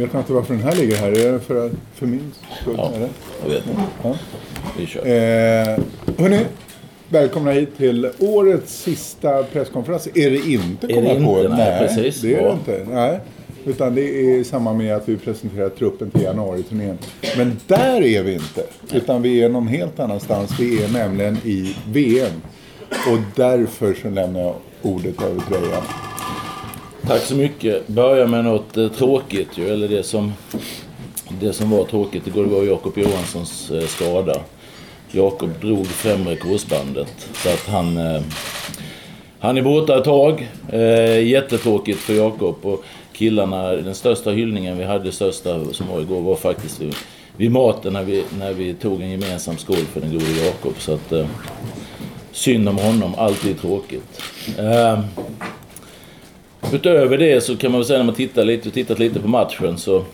[0.00, 1.08] Vet inte varför den här ligger här.
[1.08, 2.74] Är det för, för min skull?
[2.76, 3.08] Ja, eller?
[3.42, 3.82] jag vet inte.
[4.02, 4.16] Ja.
[4.78, 5.00] Vi kör.
[5.00, 5.78] Eh,
[6.18, 6.40] hörni,
[7.08, 10.08] välkomna hit till årets sista presskonferens.
[10.14, 10.86] Är det inte?
[10.86, 11.38] Är det jag på.
[11.40, 11.48] inte?
[11.48, 12.20] Nej, precis.
[12.20, 12.86] Det är det inte.
[12.90, 13.20] Nej.
[13.64, 16.98] Utan det är i samband med att vi presenterar truppen till januariturnén.
[17.36, 18.64] Men där är vi inte.
[18.92, 20.60] Utan vi är någon helt annanstans.
[20.60, 22.42] Vi är nämligen i VM.
[22.90, 25.80] Och därför så lämnar jag ordet över till dig.
[27.06, 27.88] Tack så mycket.
[27.88, 30.32] Börja med något eh, tråkigt ju, eller det som,
[31.40, 34.40] det som var tråkigt igår det var Jakob Johanssons eh, skada.
[35.10, 38.22] Jakob drog främre korsbandet så att han, eh,
[39.38, 40.48] han är borta ett tag.
[40.72, 43.72] Eh, jättetråkigt för Jakob och killarna.
[43.72, 46.94] Den största hyllningen vi hade, största som var igår, var faktiskt vid,
[47.36, 50.74] vid maten när vi, när vi tog en gemensam skål för den gode Jakob.
[50.78, 51.26] Så att, eh,
[52.32, 54.22] synd om honom, alltid tråkigt.
[54.58, 55.00] Eh,
[56.72, 59.78] Utöver det så kan man väl säga när man tittar lite, tittat lite på matchen
[59.78, 60.04] så,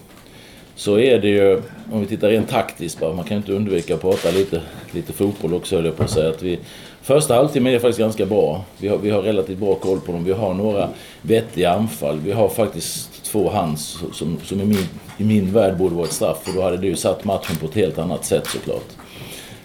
[0.75, 1.63] så är det ju,
[1.93, 4.61] om vi tittar rent taktiskt bara, man kan inte undvika att prata lite,
[4.93, 6.29] lite fotboll också höll jag på att säga.
[6.29, 6.59] Att vi,
[7.03, 8.65] första halvtimmen är faktiskt ganska bra.
[8.79, 10.25] Vi har, vi har relativt bra koll på dem.
[10.25, 10.89] Vi har några
[11.23, 12.19] vettiga anfall.
[12.25, 16.13] Vi har faktiskt två hands som, som i, min, i min värld borde vara ett
[16.13, 16.39] straff.
[16.43, 18.89] För då hade det ju satt matchen på ett helt annat sätt såklart.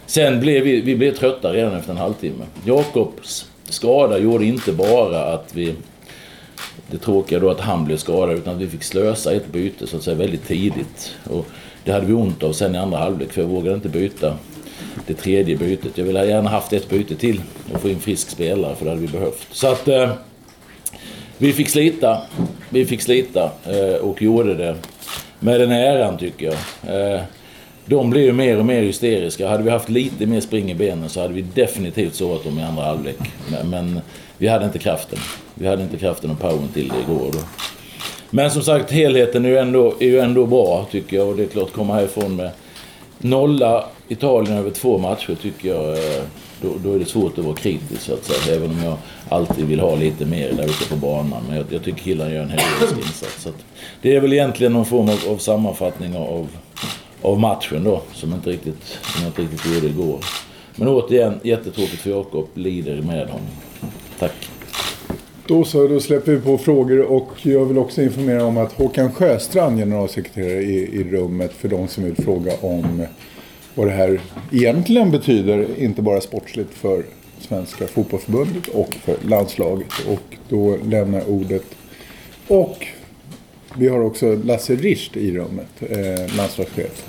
[0.06, 2.44] Sen blev vi, vi blev trötta redan efter en halvtimme.
[2.64, 5.74] Jakobs skada gjorde inte bara att vi
[6.90, 9.96] det tråkiga då att han blev skadad utan att vi fick slösa ett byte så
[9.96, 11.14] att säga väldigt tidigt.
[11.30, 11.46] Och
[11.84, 14.36] det hade vi ont av sen i andra halvlek för jag vågade inte byta
[15.06, 15.98] det tredje bytet.
[15.98, 19.02] Jag ville gärna haft ett byte till och få in frisk spelare för det hade
[19.02, 19.46] vi behövt.
[19.50, 20.12] Så att eh,
[21.38, 22.22] vi fick slita.
[22.68, 24.76] Vi fick slita eh, och gjorde det
[25.40, 27.14] med den äran tycker jag.
[27.14, 27.20] Eh,
[27.86, 29.48] de blir ju mer och mer hysteriska.
[29.48, 32.62] Hade vi haft lite mer spring i benen så hade vi definitivt sårat dem i
[32.62, 33.18] andra halvlek.
[33.50, 34.00] Men, men
[34.38, 35.18] vi hade inte kraften.
[35.54, 37.30] Vi hade inte kraften och powern till det igår.
[37.32, 37.38] Då.
[38.30, 41.28] Men som sagt, helheten är ju, ändå, är ju ändå bra tycker jag.
[41.28, 42.50] Och det är klart, komma härifrån med
[43.18, 46.22] nolla Italien över två matcher tycker jag, eh,
[46.62, 48.56] då, då är det svårt att vara kritisk så att säga.
[48.56, 48.96] Även om jag
[49.28, 51.42] alltid vill ha lite mer där ute på banan.
[51.48, 53.42] Men jag, jag tycker killarna gör en heroisk insats.
[53.42, 53.64] Så att
[54.02, 56.48] det är väl egentligen någon form av, av sammanfattning av,
[57.22, 58.02] av matchen då.
[58.12, 60.18] Som, inte riktigt, som jag inte riktigt gjorde igår.
[60.76, 62.48] Men återigen, jättetråkigt för Jakob.
[62.54, 63.46] Lider med honom.
[64.18, 64.48] Tack.
[65.46, 69.12] Då så, då släpper vi på frågor och jag vill också informera om att Håkan
[69.12, 73.06] Sjöstrand, generalsekreterare i, i rummet för de som vill fråga om
[73.74, 77.02] vad det här egentligen betyder, inte bara sportsligt för
[77.40, 79.92] Svenska fotbollförbundet och för landslaget.
[80.08, 81.64] Och då lämnar jag ordet.
[82.48, 82.86] Och
[83.78, 87.06] vi har också Lasse Richt i rummet, eh, landslagschef.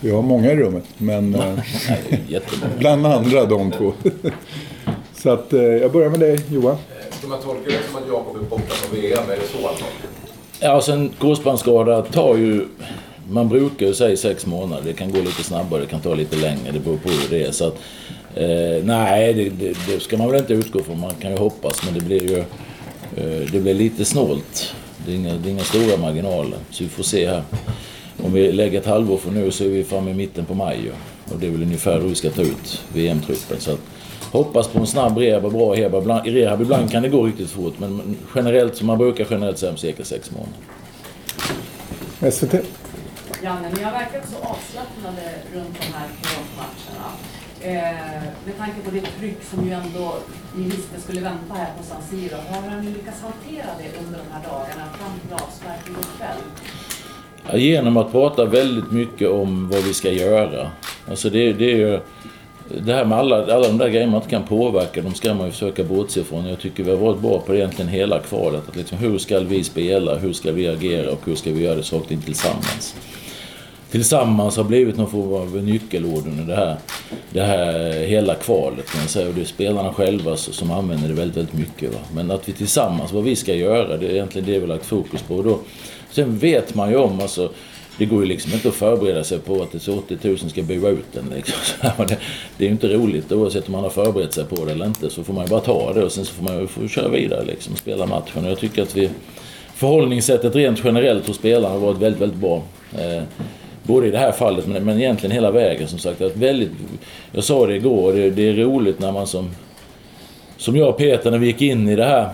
[0.00, 1.58] Vi har många i rummet, men eh,
[2.78, 3.92] bland andra de två.
[5.14, 6.76] Så att eh, jag börjar med dig Johan.
[7.10, 9.30] Ska man tolka det som att Jakob är borta från VM?
[9.30, 9.84] Är det så alltså?
[10.60, 12.66] Ja, alltså en korsbandsskada tar ju...
[13.30, 14.82] Man brukar ju säga sex månader.
[14.86, 16.72] Det kan gå lite snabbare, det kan ta lite längre.
[16.72, 17.50] Det beror på hur det är.
[17.50, 17.74] Så att,
[18.34, 21.00] eh, nej, det, det, det ska man väl inte utgå från.
[21.00, 22.44] Man kan ju hoppas, men det blir ju...
[23.16, 24.74] Eh, det blir lite snålt.
[25.06, 26.58] Det är, inga, det är inga stora marginaler.
[26.70, 27.42] Så vi får se här.
[28.22, 30.92] Om vi lägger ett halvår från nu så är vi framme i mitten på maj.
[31.32, 33.60] Och det är väl ungefär då vi ska ta ut VM-truppen.
[33.60, 33.80] Så att,
[34.32, 36.26] hoppas på en snabb rehab och bra rehab.
[36.26, 37.78] I rehab ibland kan det gå riktigt fort.
[37.78, 40.56] Men generellt, som man brukar generellt säga, om cirka sex månader.
[42.32, 42.54] SVT.
[43.42, 45.22] Janne, ni har verkat så avslappnade
[45.54, 46.08] runt de här
[46.56, 46.83] matcherna.
[47.66, 50.14] Eh, med tanke på det tryck som ju ändå
[50.56, 52.36] ni visste skulle vänta här på San Siro.
[52.48, 56.36] Hur har ni lyckats hantera det under de här dagarna fram till avsparken ikväll?
[57.46, 57.60] kväll?
[57.60, 60.70] Genom att prata väldigt mycket om vad vi ska göra.
[61.08, 62.00] Alltså det, det är ju...
[62.68, 65.46] Det här med alla, alla de där grejerna man inte kan påverka, de ska man
[65.46, 66.46] ju försöka bortse ifrån.
[66.46, 68.68] Jag tycker vi har varit bra på det egentligen hela kvalet.
[68.68, 71.74] Att liksom, hur ska vi spela, hur ska vi agera och hur ska vi göra
[71.74, 72.96] det saker tillsammans?
[73.94, 76.76] Tillsammans har blivit någon form av nyckelord under det här,
[77.32, 78.90] det här hela kvalet.
[78.90, 79.28] Kan jag säga.
[79.28, 81.94] Och det är spelarna själva som använder det väldigt, väldigt mycket.
[81.94, 82.00] Va?
[82.14, 84.86] Men att vi tillsammans, vad vi ska göra, det är egentligen det vi har lagt
[84.86, 85.34] fokus på.
[85.34, 85.58] Och då,
[86.10, 87.50] sen vet man ju om, alltså,
[87.98, 90.62] det går ju liksom inte att förbereda sig på att det är 80 000 ska
[90.62, 91.32] bua ut den.
[91.34, 91.56] Liksom.
[92.08, 92.16] Det,
[92.56, 95.10] det är ju inte roligt oavsett om man har förberett sig på det eller inte.
[95.10, 97.08] Så får man ju bara ta det och sen så får man ju få köra
[97.08, 98.44] vidare liksom, och spela matchen.
[98.44, 99.10] Och jag tycker att vi,
[99.74, 102.62] förhållningssättet rent generellt hos spelarna har varit väldigt, väldigt bra.
[102.98, 103.22] Eh,
[103.86, 106.20] Både i det här fallet men, men egentligen hela vägen som sagt.
[106.20, 106.70] Att väldigt,
[107.32, 109.50] jag sa det igår, det, det är roligt när man som,
[110.56, 112.28] som jag och Peter när vi gick in i det här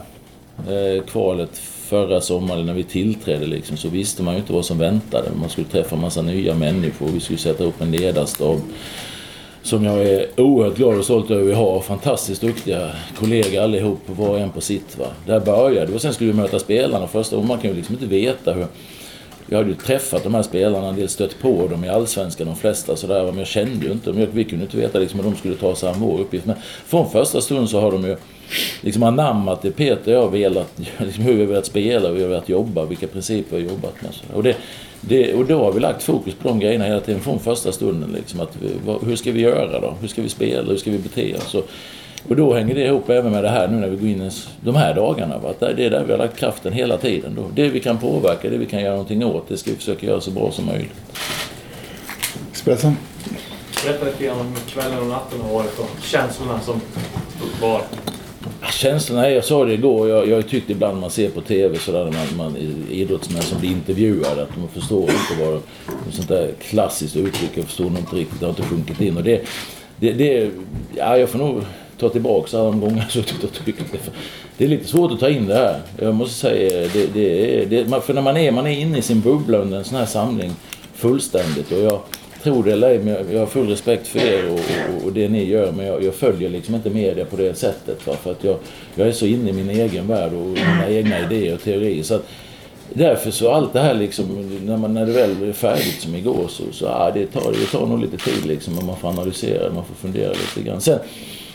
[0.59, 1.51] eh, kvalet
[1.91, 5.31] förra sommaren när vi tillträdde liksom, så visste man ju inte vad som väntade.
[5.41, 8.61] Man skulle träffa en massa nya människor, vi skulle sätta upp en ledarstab.
[9.63, 11.81] som jag är oerhört glad och stolt över att vi har.
[11.81, 14.99] Fantastiskt duktiga kollegor allihop, var och en på sitt.
[14.99, 15.07] Va?
[15.27, 17.49] Där började det och sen skulle vi möta spelarna första gången.
[17.49, 18.67] Man kan ju liksom inte veta hur...
[19.53, 22.57] Jag hade ju träffat de här spelarna, en del stött på dem i Allsvenskan, de
[22.57, 23.25] flesta sådär.
[23.25, 24.27] Men jag kände ju inte dem.
[24.33, 26.47] Vi kunde inte veta liksom hur de skulle ta sig an vår uppgift.
[26.47, 26.57] Men
[26.87, 28.17] från första stund så har de ju
[28.81, 32.23] liksom anammat det Peter och jag velat, liksom hur vi har velat spela, hur vi
[32.23, 34.13] har velat jobba, vilka principer vi har jobbat med.
[34.35, 34.57] Och, det,
[35.01, 38.13] det, och då har vi lagt fokus på de grejerna hela tiden från första stunden.
[38.13, 39.97] Liksom, att, vad, hur ska vi göra då?
[40.01, 40.71] Hur ska vi spela?
[40.71, 41.55] Hur ska vi bete oss?
[41.55, 41.69] Och,
[42.29, 44.31] och då hänger det ihop även med det här nu när vi går in i
[44.61, 45.39] de här dagarna.
[45.39, 45.51] Va?
[45.51, 47.35] Att det är där vi har lagt kraften hela tiden.
[47.35, 47.45] Då.
[47.55, 50.21] Det vi kan påverka, det vi kan göra någonting åt, det ska vi försöka göra
[50.21, 50.95] så bra som möjligt.
[52.51, 52.97] Expressen.
[53.85, 56.81] Berätta lite grann om kvällen och natten har varit och känslorna som
[57.61, 57.83] var.
[58.73, 62.13] Känslorna, jag sa det igår, jag, jag tyckte ibland man ser på TV sådär när
[62.13, 62.57] man, man
[62.91, 65.61] idrottsmän som blir intervjuade att de förstår inte vad
[66.11, 69.17] sånt där klassiskt uttryck, jag förstår inte riktigt, det har inte sjunkit in.
[69.17, 69.43] Och det,
[69.97, 70.51] det, det,
[70.97, 71.63] ja, jag får nog
[72.01, 74.11] ta tillbaka alla de gånger jag suttit och tryckt.
[74.59, 75.81] Det är lite svårt att ta in det här.
[75.99, 77.07] Jag måste säga det.
[77.15, 79.99] det, det för när man är, man är inne i sin bubbla under en sån
[79.99, 80.51] här samling
[80.95, 81.73] fullständigt.
[81.73, 82.01] Och jag
[82.43, 85.29] tror det eller ej, men jag har full respekt för er och, och, och det
[85.29, 85.73] ni gör.
[85.73, 88.07] Men jag, jag, följer liksom inte media på det sättet.
[88.07, 88.17] Va?
[88.23, 88.57] För att jag,
[88.95, 92.03] jag är så inne i min egen värld och mina egna idéer och teorier.
[92.03, 92.27] Så att,
[92.93, 94.27] Därför så allt det här liksom,
[94.65, 97.67] när, man, när det väl är färdigt som igår så, så ah, det, tar, det
[97.79, 98.79] tar nog lite tid liksom.
[98.79, 100.81] Och man får analysera, man får fundera lite grann.
[100.81, 100.99] Sen,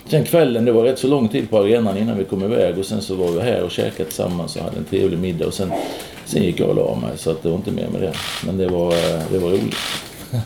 [0.05, 2.85] sen kvällen, det var rätt så lång tid på arenan innan vi kom iväg och
[2.85, 5.71] sen så var vi här och käkade tillsammans och hade en trevlig middag och sen,
[6.25, 8.13] sen gick jag och la mig så att det var inte mer med det.
[8.45, 8.93] Men det var,
[9.31, 9.75] det var roligt.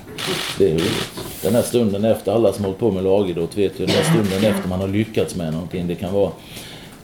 [0.58, 1.10] Det är roligt.
[1.44, 4.52] Den här stunden efter, alla som hållit på med lagidrott vet ju, den här stunden
[4.52, 5.88] efter man har lyckats med någonting.
[5.88, 6.32] Det kan vara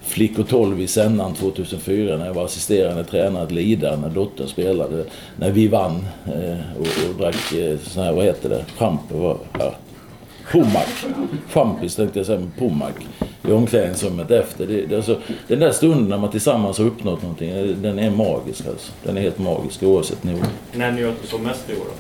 [0.02, 5.06] Flickor 12 i Sennan 2004 när jag var assisterande tränare till Ida när dottern spelade.
[5.36, 9.02] När vi vann eh, och, och drack eh, sån här, vad heter det, champ,
[9.60, 9.76] ja.
[10.52, 11.06] Pommac.
[11.50, 12.92] Champis tänkte jag säga, men Pommac.
[13.48, 14.68] I omklädningsrummet efter.
[14.68, 18.12] Det, det, alltså, den där stunden när man tillsammans har uppnått någonting, eh, den är
[18.12, 18.92] magisk alltså.
[19.04, 20.44] Den är helt magisk oavsett nivå.
[20.74, 21.92] När njöt du som mest i år då?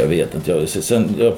[0.00, 0.50] Jag vet inte.
[0.50, 1.34] Jag, sen, jag,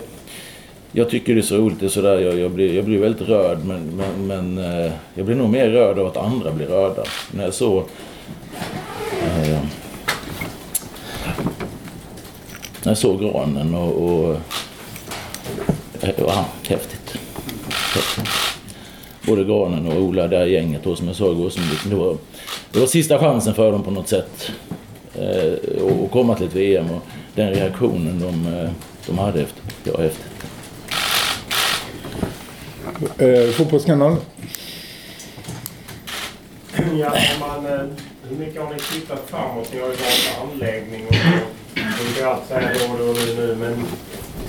[0.92, 1.80] jag tycker det är så roligt.
[1.80, 5.26] Det är sådär, jag, jag, blir, jag blir väldigt rörd men, men, men eh, jag
[5.26, 7.02] blir nog mer rörd av att andra blir rörda.
[7.30, 7.84] När jag såg...
[9.22, 9.58] Eh,
[12.82, 13.92] när jag såg granen och...
[13.92, 14.36] och
[16.06, 17.18] eh, ja, häftigt.
[17.94, 18.28] häftigt.
[19.26, 21.50] Både granen och Ola, det här gänget då, som jag sa igår.
[21.50, 22.16] Som det, var,
[22.72, 24.50] det var sista chansen för dem på något sätt.
[25.14, 26.90] Eh, och komma till ett VM.
[26.90, 27.02] Och
[27.34, 28.70] den reaktionen de, eh,
[29.06, 30.26] de hade efter, det var häftigt.
[33.18, 34.18] Eh, fotbollskanalen.
[37.00, 37.80] Ja, man, eh,
[38.28, 39.72] hur mycket har ni tittat framåt?
[39.72, 41.20] Ni har ju valt anläggning och så.
[41.74, 43.86] brukar allt då och då nu, nu men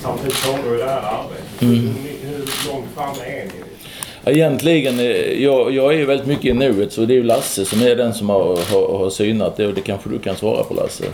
[0.02, 1.62] samtidigt pågår ju det här arbetet.
[1.62, 1.94] Mm.
[2.22, 4.32] Hur, långt fram är ni?
[4.32, 7.64] Egentligen, eh, jag, jag är ju väldigt mycket i nuet så det är ju Lasse
[7.64, 10.64] som är den som har, har, har synat det och det kanske du kan svara
[10.64, 11.04] på Lasse.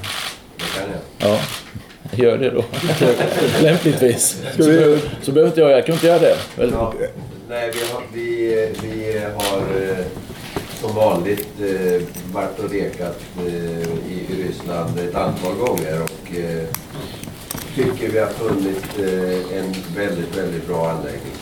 [0.57, 1.31] Det kan jag.
[1.31, 1.41] Ja.
[2.17, 2.65] Gör det då.
[3.63, 4.43] Lämpligtvis.
[4.57, 4.99] Så, vi...
[5.23, 6.37] så behöver inte jag, jag kan inte göra det.
[6.57, 6.95] Ja,
[7.49, 10.05] nej, vi har, vi, vi har eh,
[10.81, 12.03] som vanligt eh,
[12.33, 16.33] varit och rekat eh, i Ryssland ett antal gånger och
[17.75, 18.99] tycker vi har funnit
[19.53, 21.33] en väldigt, väldigt bra anläggning.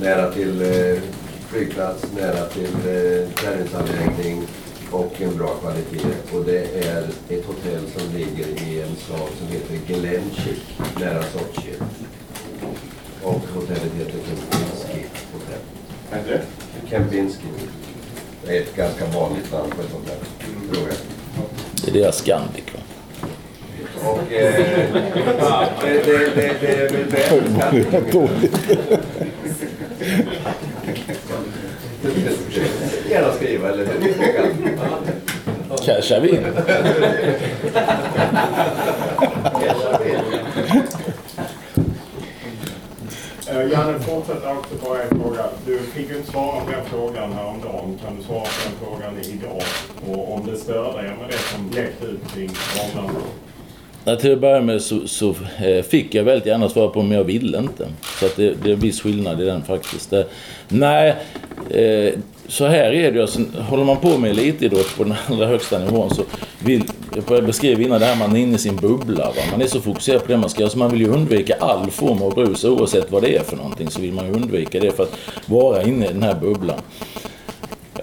[0.00, 0.62] Nära till
[1.48, 2.68] flygplats, nära till
[3.34, 4.42] träningsanläggning
[4.90, 6.16] och en bra kvalitet.
[6.32, 11.72] Och det är ett hotell som ligger i en stad som heter Glenchik nära Sochi.
[13.22, 15.60] Och hotellet heter Kempinski hotell.
[16.10, 16.90] Vad heter det?
[16.90, 17.46] Kempinski.
[18.46, 20.16] Det är ett ganska vanligt namn på ett sånt här
[20.72, 20.88] tror
[21.84, 22.65] Det är deras Scandic?
[24.06, 24.54] Och eh,
[25.82, 28.28] det, det, det, det är väl bättre
[33.10, 33.86] Gärna skriva eller
[35.84, 36.44] Cashar vi in.
[43.50, 45.44] Uh, Janne, fortsätter också på en fråga.
[45.66, 47.98] Du fick ju inte svara på den frågan häromdagen.
[48.04, 49.62] Kan du svara på den frågan idag?
[50.08, 53.20] Och om det stör dig med det som läckte ut kring Arlanda?
[54.08, 57.16] Ja, till att börja med så, så eh, fick jag väldigt gärna svara på men
[57.16, 57.86] jag ville inte.
[58.20, 60.10] Så att det, det är en viss skillnad i den faktiskt.
[60.10, 60.26] Det,
[60.68, 61.14] nej,
[61.70, 62.12] eh,
[62.48, 66.14] så här är det alltså, Håller man på med elitidrott på den allra högsta nivån
[66.14, 66.22] så
[66.64, 66.82] vill,
[67.28, 69.26] jag beskrev innan det här, man är inne i sin bubbla.
[69.26, 69.42] Va?
[69.50, 71.90] Man är så fokuserad på det man ska göra så man vill ju undvika all
[71.90, 74.90] form av brus oavsett vad det är för någonting så vill man ju undvika det
[74.90, 76.80] för att vara inne i den här bubblan.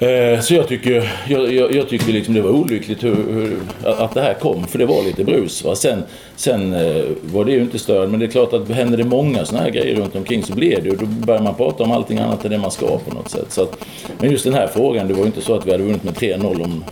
[0.03, 4.13] Eh, Så jag tycker, jag, jag, jag tycker liksom det var olyckligt hur, hur, att
[4.13, 5.63] det här kom, för det var lite brus.
[5.63, 5.75] Va?
[5.75, 6.03] Sen,
[6.35, 9.45] sen eh, var det ju inte störande, men det är klart att händer det många
[9.45, 12.17] sådana här grejer runt omkring så blir det ju, då börjar man prata om allting
[12.19, 13.45] annat än det man ska på något sätt.
[13.51, 13.85] Så att,
[14.19, 16.13] men just den här frågan, det var ju inte så att vi hade vunnit med
[16.13, 16.83] 3-0 om,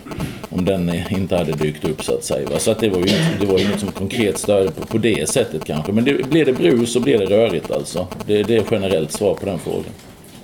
[0.50, 2.48] om den inte hade dykt upp så att säga.
[2.50, 2.58] Va?
[2.58, 4.98] Så att det var ju inget, det var ju inget som konkret störde på, på
[4.98, 5.92] det sättet kanske.
[5.92, 8.06] Men det, blir det brus så blir det rörigt alltså.
[8.26, 9.84] Det, det är generellt svar på den frågan.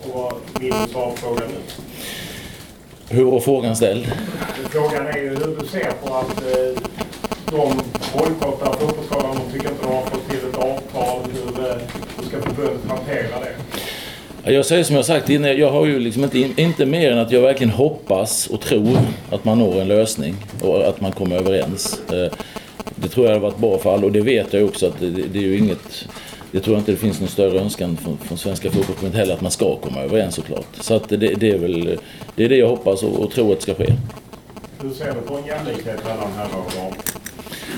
[0.03, 0.33] Och vad
[0.63, 1.85] vill du svara på frågan nu?
[3.11, 4.07] Hur var frågan ställd?
[4.71, 6.83] Frågan är ju hur du ser på att eh,
[7.51, 7.81] de
[8.19, 9.37] bojkottar fotbollsskalan.
[9.47, 11.21] De tycker inte de har fått till ett avtal.
[11.33, 11.75] Hur, eh,
[12.17, 13.53] hur ska förbundet hantera det?
[14.45, 17.19] Ja, Jag säger som jag sagt innan, jag har ju liksom inte, inte mer än
[17.19, 18.99] att jag verkligen hoppas och tror
[19.31, 22.01] att man når en lösning och att man kommer överens.
[22.13, 22.33] Eh,
[22.95, 25.11] Det tror jag har varit bra för alla och det vet jag också att det,
[25.11, 26.07] det är ju inget...
[26.53, 29.41] Det tror jag inte det finns någon större önskan från, från Svenska Fotbollförbundet heller att
[29.41, 30.67] man ska komma överens såklart.
[30.81, 31.99] Så att det, det är väl
[32.37, 33.93] det, är det jag hoppas och, och tror att ska ske.
[34.83, 36.93] Hur ser du på en jämlikhet mellan herrar och damer?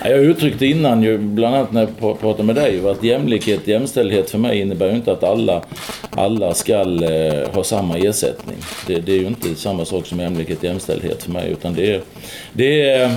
[0.05, 3.69] Ja, Jag uttryckte innan ju, bland annat när jag pra- pratade med dig, att jämlikhet,
[3.69, 5.62] jämställdhet för mig innebär ju inte att alla,
[6.11, 6.75] alla ska
[7.05, 8.57] eh, ha samma ersättning.
[8.87, 12.00] Det, det är ju inte samma sak som jämlikhet, jämställdhet för mig, utan det är,
[12.53, 13.11] det är eh,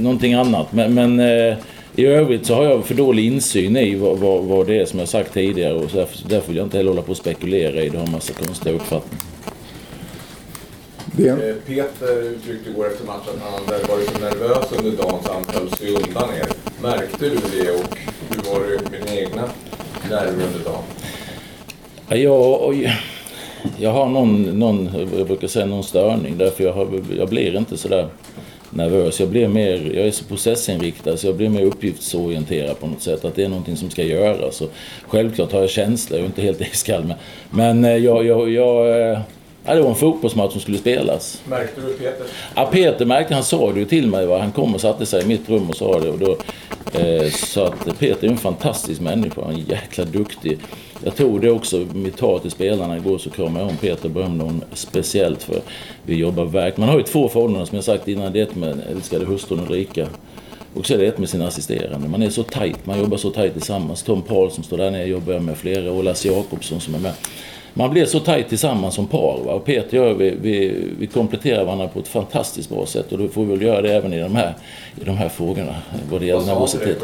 [0.00, 0.72] någonting annat.
[0.72, 1.56] Men, men eh,
[1.96, 4.98] i övrigt så har jag för dålig insyn i vad, vad, vad det är som
[4.98, 7.82] jag sagt tidigare och så därför, därför vill jag inte heller hålla på och spekulera
[7.82, 9.24] i det, har en massa konstiga uppfattningar.
[11.16, 15.18] Det, Eh, Peter uttryckte igår efter matchen att han hade varit så nervös under dagen
[15.24, 16.46] så han höll sig undan er.
[16.82, 17.98] Märkte du det och
[18.30, 19.48] hur var det med dina egna
[20.10, 20.82] nerver under dagen?
[22.08, 22.92] Ja, Jag,
[23.78, 27.76] jag har någon, någon, jag brukar säga någon störning därför jag, har, jag blir inte
[27.76, 28.08] sådär
[28.76, 29.20] nervös.
[29.20, 33.24] Jag blir mer, jag är så processinriktad så jag blir mer uppgiftsorienterad på något sätt.
[33.24, 34.60] Att det är någonting som ska göras.
[34.60, 34.70] Och
[35.08, 37.04] självklart har jag känslor, jag är inte helt iskall.
[37.04, 37.16] Men,
[37.50, 39.18] men eh, jag, jag, jag, eh,
[39.64, 41.42] ja, det var en fotbollsmatch som skulle spelas.
[41.44, 42.26] Märkte du Peter?
[42.54, 44.26] Ja, Peter märkte, han sa det ju till mig.
[44.26, 44.38] Va?
[44.38, 46.10] Han kom och satte sig i mitt rum och sa det.
[46.10, 46.36] Och då,
[46.98, 49.42] eh, så att Peter är en fantastisk människa.
[49.44, 50.58] Han är jäkla duktig.
[51.04, 54.10] Jag tror det också, mitt tal till spelarna igår så kramade jag om Peter och
[54.10, 55.60] berömde honom speciellt för
[56.02, 56.80] vi jobbar verkligen.
[56.80, 58.32] Man har ju två förhållanden som jag sagt innan.
[58.32, 60.06] Det är ett med älskade hustrun Ulrika.
[60.74, 62.08] Och så är det ett med sina assisterande.
[62.08, 64.02] Man är så tajt, man jobbar så tajt tillsammans.
[64.02, 66.98] Tom Paul som står där nere jobbar jag med flera och Lasse Jakobsson som är
[66.98, 67.12] med.
[67.76, 69.40] Man blir så tajt tillsammans som par.
[69.46, 69.52] Va?
[69.52, 73.12] Och Peter och jag, vi, vi, vi kompletterar varandra på ett fantastiskt bra sätt.
[73.12, 74.54] Och då får vi väl göra det även i de här,
[75.00, 75.74] i de här frågorna.
[76.10, 76.98] Vad det gäller nervositet.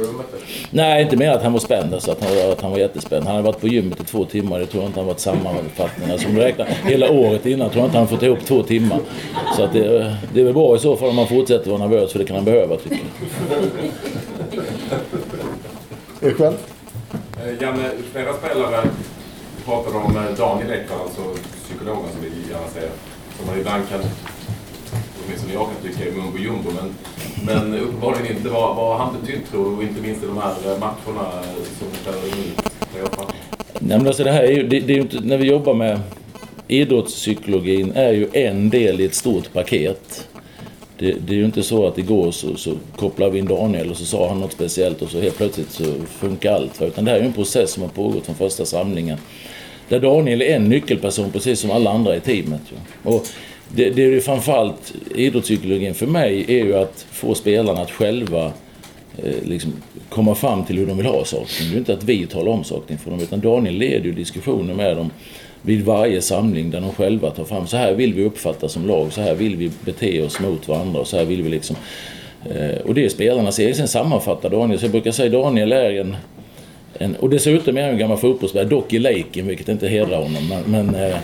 [0.71, 1.95] Nej, inte mer att han var spänd.
[1.95, 3.25] Alltså, att, han, var- att han var jättespänd.
[3.27, 4.59] Han hade varit på gymmet i två timmar.
[4.59, 6.11] Det tror jag inte han varit sammanfattning.
[6.11, 8.99] Alltså, om du räknar hela året innan tror jag inte han fått ihop två timmar.
[9.57, 12.13] Så att det, det är väl bra i så fall om man fortsätter vara nervös.
[12.13, 12.99] För det kan han behöva tycker
[16.21, 16.31] jag.
[16.31, 16.55] er själv?
[17.47, 18.85] Eh, Janne, flera spelare
[19.71, 21.23] pratade om eh, Daniel Ekman, alltså
[21.65, 22.91] psykologen som vi gärna säger.
[23.37, 24.01] Som man ibland kan,
[25.25, 26.89] åtminstone jag kan tycka är mumbo jumbo, men,
[27.47, 28.49] men uppenbarligen inte.
[28.49, 29.77] Vad, vad har han betytt tror du?
[29.77, 31.27] Och inte minst i de här eh, matcherna
[31.79, 32.53] som vi spelar in.
[33.79, 35.75] Nej, men alltså det här är ju, det, det är ju inte, när vi jobbar
[35.75, 36.01] med
[36.69, 40.29] idrottspsykologin är ju en del i ett stort paket.
[40.99, 43.97] Det, det är ju inte så att igår så, så kopplade vi in Daniel och
[43.97, 45.85] så sa han något speciellt och så helt plötsligt så
[46.19, 46.83] funkar allt.
[46.83, 49.19] Utan det här är ju en process som har pågått från första samlingen.
[49.91, 52.61] Där Daniel är en nyckelperson precis som alla andra i teamet.
[53.03, 53.27] Och
[53.69, 58.53] det, det är ju framförallt idrottspsykologin för mig är ju att få spelarna att själva
[59.17, 59.73] eh, liksom
[60.09, 61.63] komma fram till hur de vill ha saker.
[61.65, 64.13] Det är ju inte att vi talar om saker för dem utan Daniel leder ju
[64.13, 65.11] diskussioner med dem
[65.63, 69.13] vid varje samling där de själva tar fram så här vill vi uppfatta som lag,
[69.13, 71.77] så här vill vi bete oss mot varandra och så här vill vi liksom
[72.51, 73.75] eh, och det är spelarnas egen.
[73.75, 76.17] Sen sammanfattar Daniel, så jag brukar säga Daniel är en
[77.01, 80.49] en, och dessutom är han en gammal fotbollsspelare, dock i Leiken vilket inte hedrar honom.
[80.49, 81.17] Men, men, eh,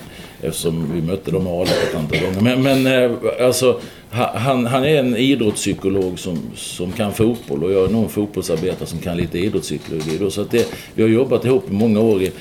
[0.43, 2.41] eftersom vi mötte dem i a ett antal gånger.
[2.41, 3.81] Men, men eh, alltså,
[4.11, 8.87] han, han är en idrottspsykolog som, som kan fotboll och jag är nog en fotbollsarbetare
[8.87, 10.19] som kan lite idrottspsykologi.
[10.21, 12.33] Då, så att det, vi har jobbat ihop i många år i,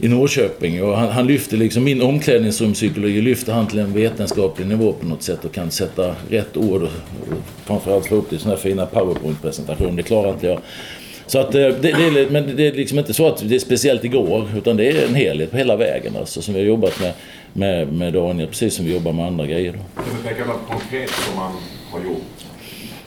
[0.00, 4.92] i Norrköping och han, han lyfter liksom, min omklädningsrumspsykologi lyfter han till en vetenskaplig nivå
[4.92, 8.38] på något sätt och kan sätta rätt ord och, och framförallt få upp det i
[8.38, 9.96] sådana här fina powerpoint-presentationer.
[9.96, 10.60] Det klarar inte jag.
[11.26, 13.58] Så att eh, det, det, är, men det är liksom inte så att det är
[13.58, 17.00] speciellt igår, utan det är en helhet på hela vägen alltså, som vi har jobbat
[17.00, 17.12] med,
[17.52, 19.72] med, med Daniel, precis som vi jobbar med andra grejer.
[19.72, 20.02] Då.
[20.02, 21.52] Kan du tänka något konkret som han
[21.90, 22.44] har gjort?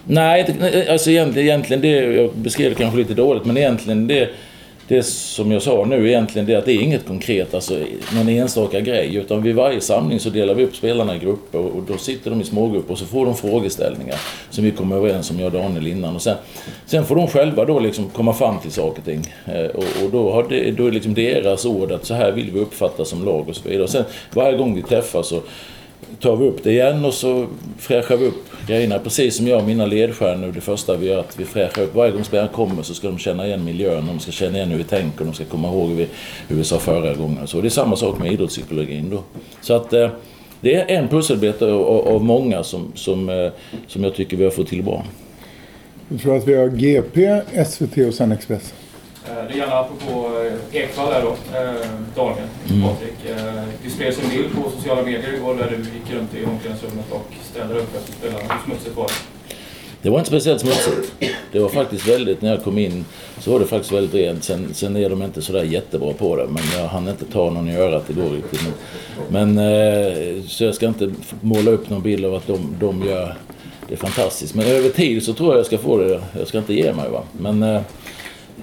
[0.09, 4.29] Nej, alltså egentligen, egentligen det, jag beskrev det kanske lite dåligt, men egentligen det,
[4.87, 7.79] det som jag sa nu egentligen det är att det är inget konkret, alltså
[8.15, 9.15] någon enstaka grej.
[9.15, 12.41] Utan vid varje samling så delar vi upp spelarna i grupper och då sitter de
[12.41, 15.87] i smågrupper och så får de frågeställningar som vi kommer överens om, jag och Daniel
[15.87, 16.15] innan.
[16.15, 16.37] Och sen,
[16.85, 19.33] sen får de själva då liksom komma fram till saker och ting.
[19.45, 22.51] Eh, och, och då, har det, då är liksom deras ord att så här vill
[22.51, 23.83] vi uppfattas som lag och så vidare.
[23.83, 24.03] Och sen
[24.33, 25.41] varje gång vi träffas så
[26.19, 28.99] tar vi upp det igen och så fräschar vi upp grejerna.
[28.99, 30.51] Precis som jag och mina ledstjärnor.
[30.51, 31.95] Det första vi gör att vi fräschar upp.
[31.95, 34.07] Varje gång spelarna kommer så ska de känna igen miljön.
[34.07, 35.25] De ska känna igen hur vi tänker.
[35.25, 36.07] De ska komma ihåg hur vi,
[36.47, 37.47] hur vi sa förra gången.
[37.47, 39.23] Så det är samma sak med idrottspsykologin då.
[39.61, 40.09] Så att eh,
[40.61, 43.51] det är en pusselbit av, av många som, som, eh,
[43.87, 45.05] som jag tycker vi har fått till bra.
[46.09, 48.77] Jag tror att vi har GP, SVT och sen Expressen.
[49.29, 50.29] Eh, Det gärna apropå
[50.73, 51.73] eh, Ekvall där då, eh,
[52.15, 52.81] Daniel, Mm.
[52.89, 53.13] Patrik.
[53.83, 57.25] Det spreds en bild på sociala medier igår där du gick runt i omklädningsrummet och
[57.51, 58.39] ställde upp efter spelarna.
[58.53, 59.13] Hur smutsigt var det?
[60.01, 61.13] Det var inte speciellt smutsigt.
[61.51, 63.05] Det var faktiskt väldigt, när jag kom in
[63.39, 64.43] så var det faktiskt väldigt rent.
[64.43, 66.45] Sen, sen är de inte sådär jättebra på det.
[66.47, 68.61] Men jag hann inte ta någon i örat igår riktigt.
[69.29, 73.35] Men, men så jag ska inte måla upp någon bild av att de, de gör
[73.87, 74.55] det är fantastiskt.
[74.55, 76.21] Men över tid så tror jag jag ska få det.
[76.39, 77.23] Jag ska inte ge mig va.
[77.39, 77.79] Men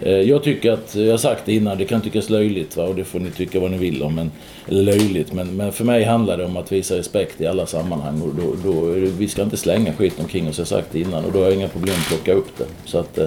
[0.02, 2.84] Eh, jag tycker att, jag har sagt det innan, det kan tyckas löjligt va?
[2.84, 4.14] och det får ni tycka vad ni vill om.
[4.14, 4.32] Men,
[4.68, 8.22] eller löjligt, men, men för mig handlar det om att visa respekt i alla sammanhang.
[8.22, 8.80] Och då, då,
[9.18, 11.24] vi ska inte slänga skit omkring oss, jag har sagt det innan.
[11.24, 12.66] Och då har jag inga problem att plocka upp det.
[12.84, 13.26] Så, att, eh,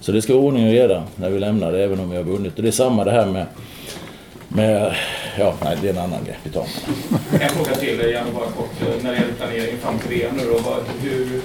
[0.00, 2.24] så det ska vara ordning och reda när vi lämnar det, även om vi har
[2.24, 2.56] vunnit.
[2.56, 3.46] Och det är samma det här med,
[4.48, 4.94] med
[5.38, 6.38] ja, nej, det är en annan grej.
[6.44, 6.66] Vi tar
[7.30, 7.40] den.
[7.40, 10.36] En fråga till, eh, dig gärna bara kort, när det gäller planeringen fram till VM
[10.36, 10.74] nu då.
[11.02, 11.40] Hur,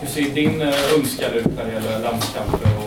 [0.00, 0.62] hur ser din
[0.98, 2.83] önskan ut när det gäller landskamper och?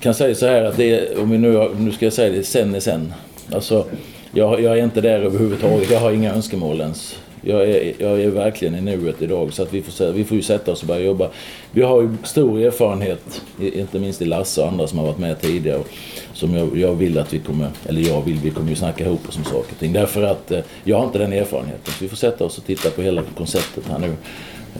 [0.00, 2.44] Kan säga så här att det är, om vi nu, nu ska jag säga det,
[2.44, 3.12] sen är sen.
[3.52, 3.86] Alltså,
[4.32, 5.90] jag, jag är inte där överhuvudtaget.
[5.90, 7.16] Jag har inga önskemål ens.
[7.46, 10.42] Jag är, jag är verkligen i nuet idag så att vi får, vi får ju
[10.42, 11.30] sätta oss och börja jobba.
[11.70, 15.40] Vi har ju stor erfarenhet, inte minst i Lasse och andra som har varit med
[15.40, 15.78] tidigare.
[15.78, 15.88] och
[16.32, 19.28] Som jag, jag vill att vi kommer, eller jag vill, vi kommer ju snacka ihop
[19.28, 19.92] oss om saker och ting.
[19.92, 21.92] Därför att eh, jag har inte den erfarenheten.
[21.92, 24.12] Så vi får sätta oss och titta på hela konceptet här nu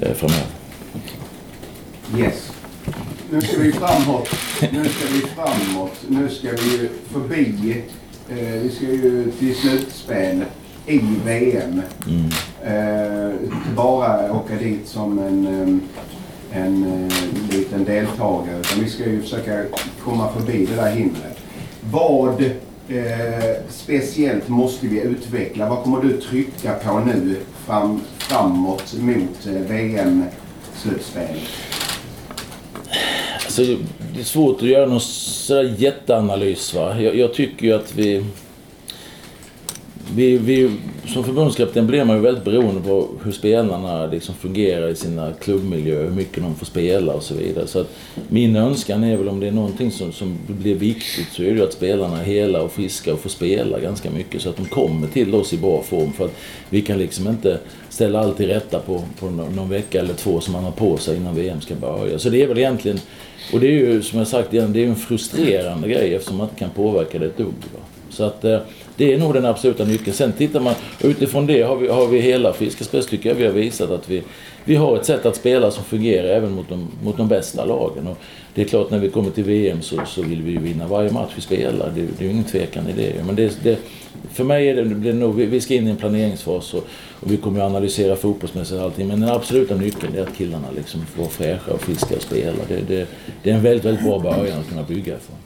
[0.01, 0.47] eh, framöver.
[2.19, 2.54] Yes.
[3.35, 4.29] Nu ska vi framåt.
[4.73, 6.05] Nu ska vi framåt.
[6.09, 7.83] Nu ska vi förbi.
[8.29, 10.45] Eh, vi ska ju till slutspel
[10.87, 11.83] i VM.
[12.07, 12.31] Mm.
[12.65, 13.35] Eh,
[13.77, 18.61] bara åka dit som en, eh, en eh, liten deltagare.
[18.61, 19.65] Utan vi ska ju försöka
[20.05, 21.39] komma förbi det där hindret.
[21.91, 22.43] Vad
[22.89, 25.69] eh, speciellt måste vi utveckla?
[25.69, 31.41] Vad kommer du trycka på nu fram, framåt mot eh, VM-slutspel?
[33.59, 33.77] Alltså,
[34.15, 36.75] det är svårt att göra någon sådär jätteanalys.
[36.75, 37.01] Va?
[37.01, 38.25] Jag, jag tycker ju att vi,
[40.15, 40.71] vi, vi...
[41.07, 46.05] Som förbundskapten blir man ju väldigt beroende på hur spelarna liksom fungerar i sina klubbmiljöer,
[46.05, 47.67] hur mycket de får spela och så vidare.
[47.67, 47.91] Så att
[48.29, 51.57] min önskan är väl om det är någonting som, som blir viktigt så är det
[51.57, 54.65] ju att spelarna är hela och friska och får spela ganska mycket så att de
[54.67, 56.13] kommer till oss i bra form.
[56.13, 56.35] För att
[56.71, 57.59] vi kan liksom inte
[57.95, 61.17] ställa allt till rätta på, på någon, vecka eller två som man har på sig
[61.17, 62.19] innan VM ska börja.
[62.19, 63.01] Så det är väl egentligen,
[63.53, 66.37] och det är ju som jag sagt igen, det är ju en frustrerande grej eftersom
[66.37, 67.55] man inte kan påverka det ett dugg.
[67.75, 67.81] Va?
[68.11, 68.59] Så att eh,
[68.97, 70.13] det är nog den absoluta nyckeln.
[70.13, 73.53] Sen tittar man, utifrån det har vi, har vi hela Fiskespets tycker jag vi har
[73.53, 74.23] visat att vi,
[74.65, 78.07] vi har ett sätt att spela som fungerar även mot de, mot de bästa lagen.
[78.07, 78.19] Och
[78.55, 81.13] det är klart när vi kommer till VM så, så vill vi ju vinna varje
[81.13, 81.93] match vi spelar.
[81.95, 83.27] Det, det är ju ingen tvekan i det.
[83.27, 83.79] Men det, det,
[84.33, 86.87] för mig är det, det nog, vi, vi ska in i en planeringsfas och,
[87.25, 89.09] och vi kommer att analysera fotbollsmässigt och allting.
[89.09, 92.65] Men den absoluta nyckeln är att killarna liksom får vara fräscha och friska och spela.
[92.69, 93.07] Det, det,
[93.43, 95.37] det är en väldigt, väldigt bra början att kunna bygga ifrån.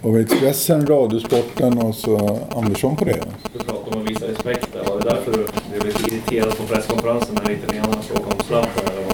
[0.00, 3.24] Och Expressen, Radiosporten och så Andersson på det.
[3.52, 4.90] Du pratar om att visa respekt där.
[4.90, 8.84] Var det därför du blev lite irriterad på presskonferensen när inte Lena frågade om Zlatan?
[8.92, 9.04] Eller?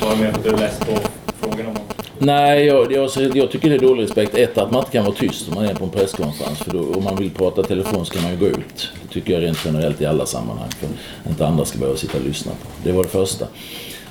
[0.00, 0.98] Var det mer för att du less på
[1.40, 1.81] frågorna om honom?
[2.24, 4.34] Nej, jag, jag, jag tycker det är dålig respekt.
[4.34, 6.58] Ett, att man inte kan vara tyst om man är på en presskonferens.
[6.58, 8.90] För då, om man vill prata telefon så kan man ju gå ut.
[9.02, 10.70] Det tycker jag rent generellt i alla sammanhang.
[10.70, 10.88] För
[11.30, 12.68] inte andra ska behöva sitta och lyssna på.
[12.84, 13.46] Det var det första.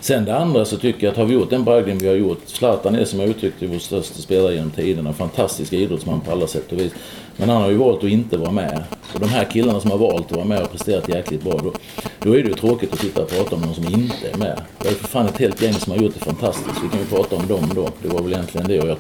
[0.02, 2.42] Sen det andra så tycker jag att har vi gjort den bragden vi har gjort.
[2.46, 5.10] Zlatan är som jag uttryckte vår största spelare genom tiderna.
[5.10, 6.92] En fantastisk idrottsman på alla sätt och vis.
[7.38, 8.84] Men han har ju valt att inte vara med.
[9.14, 11.60] Och de här killarna som har valt att vara med och presterat jäkligt bra.
[11.64, 11.74] Då,
[12.20, 14.62] då är det ju tråkigt att sitta och prata om någon som inte är med.
[14.80, 16.84] Det är för fan ett helt gäng som har gjort det fantastiskt.
[16.84, 17.90] Vi kan ju prata om dem då.
[18.02, 18.82] Det var väl egentligen det.
[18.82, 18.98] Och jag,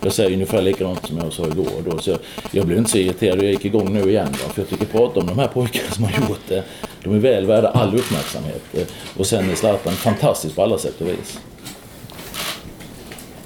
[0.00, 1.90] jag säger ungefär likadant som jag sa igår.
[1.90, 1.98] Då.
[1.98, 2.18] Så jag,
[2.50, 3.38] jag blev inte så irriterad.
[3.38, 4.28] Jag gick igång nu igen.
[4.32, 6.64] Då, för jag tycker prata om de här pojkarna som har gjort det.
[7.04, 8.62] De är väl värda all uppmärksamhet.
[8.74, 8.82] Eh,
[9.18, 11.38] Och sen är Zlatan fantastisk på alla sätt och vis.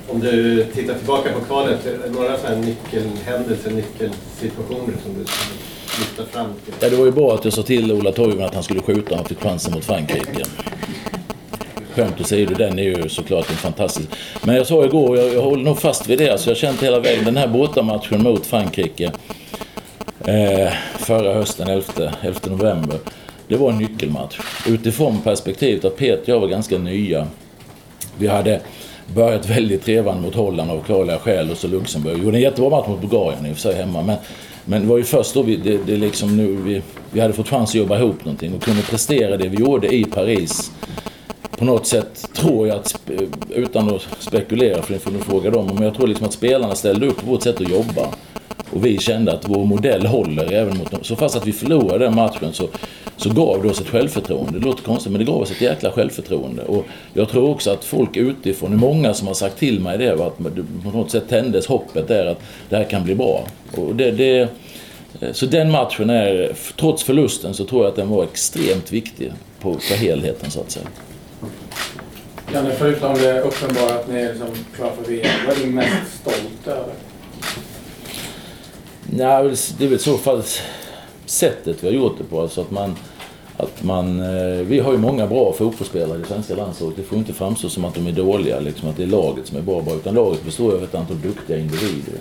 [0.09, 5.21] Om du tittar tillbaka på kvalet, är det några så här nyckelhändelser, nyckelsituationer som du
[5.99, 6.47] lyfta fram?
[6.65, 6.75] Till?
[6.81, 9.11] Ja, det var ju bra att jag sa till Ola Toivonen att han skulle skjuta
[9.11, 10.45] och han fick chansen mot Frankrike.
[11.95, 14.09] Skämt åsido, den är ju såklart en fantastisk...
[14.43, 16.83] Men jag sa igår, jag, jag håller nog fast vid det, alltså jag har känt
[16.83, 19.13] hela vägen, den här bortamatchen mot Frankrike
[20.25, 21.85] eh, förra hösten, 11,
[22.23, 22.99] 11 november.
[23.49, 24.39] Det var en nyckelmatch.
[24.67, 27.27] Utifrån perspektivet att Peter och jag var ganska nya.
[28.19, 28.61] Vi hade
[29.15, 32.25] börjat väldigt trevande mot Holland av klarliga skäl och så Luxemburg.
[32.25, 34.03] Gjorde en jättebra match mot Bulgarien i och för sig hemma.
[34.03, 34.17] Men,
[34.65, 37.49] Men det var ju först då vi, det, det liksom nu, vi, vi hade fått
[37.49, 40.73] chans att jobba ihop någonting och kunde prestera det vi gjorde i Paris.
[41.59, 43.01] På något sätt tror jag att,
[43.51, 46.75] utan att spekulera för det får ni fråga dem, men jag tror liksom att spelarna
[46.75, 48.09] ställde upp på vårt sätt att jobba.
[48.71, 51.01] Och vi kände att vår modell håller även mot dem.
[51.03, 52.69] Så fast att vi förlorade den matchen så,
[53.17, 54.59] så gav det oss ett självförtroende.
[54.59, 56.63] Det låter konstigt men det gav oss ett jäkla självförtroende.
[56.63, 59.99] Och jag tror också att folk utifrån, det är många som har sagt till mig
[59.99, 60.39] det, att
[60.83, 63.45] på något sätt tändes hoppet där att det här kan bli bra.
[63.77, 64.49] Och det, det,
[65.33, 69.75] så den matchen är, trots förlusten så tror jag att den var extremt viktig på,
[69.75, 70.87] för helheten så att säga.
[72.53, 76.21] Janne, förutom det uppenbara att ni är liksom klara för VM, vad är du mest
[76.21, 76.95] stolt över?
[79.11, 80.43] Nej, det är väl i så fall
[81.27, 82.41] sättet vi har gjort det på.
[82.41, 82.97] Alltså att man,
[83.57, 86.97] att man, eh, vi har ju många bra fotbollsspelare i det svenska landslaget.
[86.97, 89.59] Det får inte framstå som att de är dåliga, liksom, att det är laget som
[89.59, 89.95] är bra, bra.
[89.95, 92.15] Utan laget består av ett antal duktiga individer.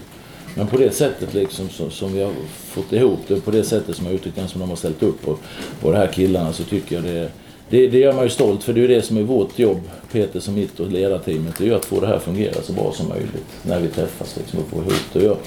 [0.55, 3.95] Men på det sättet liksom, som, som vi har fått ihop det, på det sättet
[3.95, 5.37] som jag uttryckt den som de har ställt upp på,
[5.81, 7.31] på de här killarna, så tycker jag det,
[7.69, 8.63] det, det gör man ju stolt.
[8.63, 11.63] För det är ju det som är vårt jobb, Peter som mitt och ledarteamet, det
[11.63, 14.37] är ju att få det här att fungera så bra som möjligt när vi träffas
[14.37, 15.37] liksom, och får ihop det.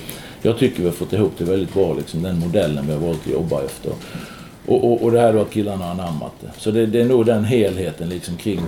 [0.43, 3.21] Jag, tycker vi har fått ihop det väldigt bra, liksom, den modellen vi har valt
[3.27, 3.93] att jobba efter.
[4.67, 6.51] Och, och, och det här då att killarna har anammat det.
[6.59, 8.61] Så det, det är nog den helheten liksom kring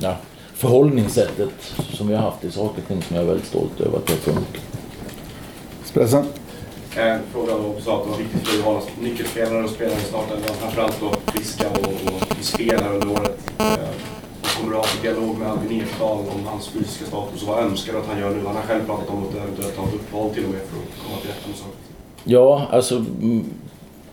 [0.00, 0.16] ja,
[0.54, 3.98] förhållningssättet som vi har haft i saker och ting som jag är väldigt stolt över
[3.98, 4.62] att det har funkat.
[5.82, 6.24] Expressen.
[6.96, 10.04] En fråga då också att det var viktigt för att ha nyckelspelare och spelare i
[10.04, 10.36] starten.
[10.42, 13.40] Det var framförallt då friska och, och spelare under året.
[14.74, 18.30] Eh, dialog med Albin Ekdal om hans fysiska status och vad önskar att han gör
[18.30, 18.46] nu?
[18.46, 21.06] Han har själv pratat om att eventuellt ta ett uppehåll till och med för att
[21.06, 21.76] komma till rätta med saker.
[22.24, 23.44] Ja, alltså mm,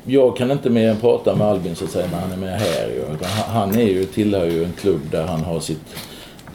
[0.06, 2.60] jag kan inte mer än prata med Albin så att säga när han är med
[2.60, 2.90] här.
[3.14, 5.96] Utan han är ju, tillhör ju en klubb där han har sitt,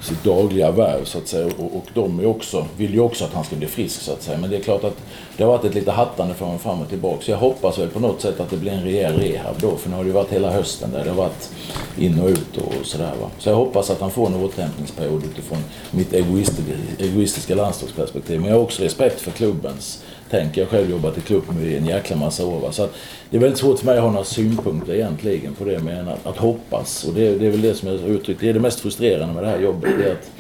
[0.01, 1.47] sitt dagliga värv så att säga.
[1.59, 4.23] Och, och de är också, vill ju också att han ska bli frisk så att
[4.23, 4.39] säga.
[4.39, 5.03] Men det är klart att
[5.37, 7.23] det har varit ett lite hattande från fram och tillbaka.
[7.23, 9.77] Så jag hoppas väl på något sätt att det blir en rejäl rehab då.
[9.77, 11.51] För nu har det ju varit hela hösten där det har varit
[11.99, 13.31] in och ut och sådär va.
[13.39, 15.59] Så jag hoppas att han får en återhämtningsperiod utifrån
[15.91, 18.41] mitt egoistiska, egoistiska landslagsperspektiv.
[18.41, 20.57] Men jag har också respekt för klubbens tänk.
[20.57, 22.61] Jag har själv jobbat i klubben i en jäkla massa år.
[22.61, 22.73] Va?
[22.73, 22.95] Så att
[23.31, 26.09] det är väldigt svårt för mig att ha några synpunkter egentligen på det mer än
[26.09, 27.05] att, att hoppas.
[27.05, 28.41] Och det, det är väl det som jag har uttryckt.
[28.41, 29.91] Det är det mest frustrerande med det här jobbet.
[29.99, 30.31] Det är att,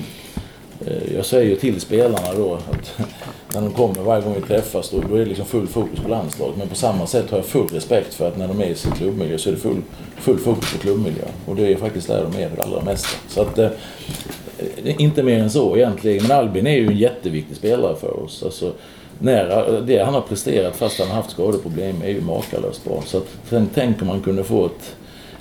[0.86, 2.98] Eh, jag säger ju till spelarna då att
[3.54, 6.08] när de kommer varje gång vi träffas då, då är det liksom full fokus på
[6.08, 6.56] landslaget.
[6.56, 8.92] Men på samma sätt har jag full respekt för att när de är i sin
[8.92, 9.82] klubbmiljö så är det full,
[10.16, 11.28] full fokus på klubbmiljön.
[11.46, 13.18] Och det är faktiskt där de är det allra mesta.
[13.28, 13.70] Så att, eh,
[14.84, 16.22] inte mer än så egentligen.
[16.22, 18.42] Men Albin är ju en jätteviktig spelare för oss.
[18.42, 18.72] Alltså,
[19.18, 23.02] när, det han har presterat fast han har haft skadeproblem är ju makalöst bra.
[23.06, 24.96] Så att, tänk, tänker om man kunde få ett,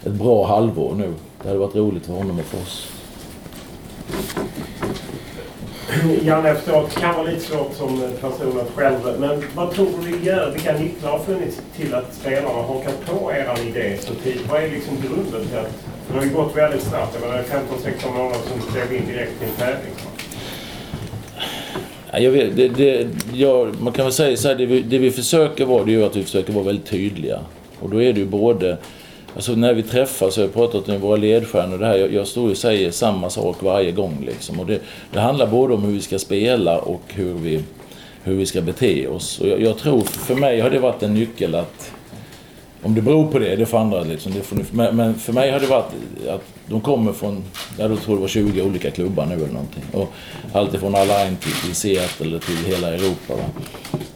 [0.06, 1.14] ett bra halvår nu.
[1.42, 2.88] Det hade varit roligt för honom och för oss.
[6.24, 9.20] Janne, jag förstår att det kan vara lite svårt som person att själv...
[9.20, 10.52] Men vad tror du det gör?
[10.52, 14.50] Vilka nycklar har funnits till att spelarna har hakat på er idé så tidigt?
[14.50, 15.84] Vad är liksom grunden till att...
[16.08, 17.18] För det har ju gått väldigt snabbt.
[17.22, 19.94] Jag menar, 15-16 månader som klev in direkt i en tävling.
[22.14, 25.12] Jag vet, det, det, ja, man kan väl säga så här, det vi, det vi
[25.12, 27.40] försöker vara, det är ju att vi försöker vara väldigt tydliga.
[27.80, 28.78] Och då är det ju både,
[29.36, 32.50] alltså när vi träffas, jag har pratat med våra ledstjärnor, det här, jag, jag står
[32.50, 34.60] och säger samma sak varje gång liksom.
[34.60, 34.80] Och det,
[35.14, 37.64] det handlar både om hur vi ska spela och hur vi,
[38.24, 39.40] hur vi ska bete oss.
[39.40, 41.92] Och jag, jag tror, för mig har det varit en nyckel att
[42.86, 44.34] om det beror på det, det får andra liksom.
[44.34, 45.92] Det får, men, för mig har det varit
[46.30, 47.44] att de kommer från,
[47.78, 49.84] jag tror det var 20 olika klubbar nu eller någonting.
[49.92, 50.14] Och
[50.54, 53.36] allt ifrån Align till, till Seattle eller till hela Europa.
[53.36, 53.62] Va?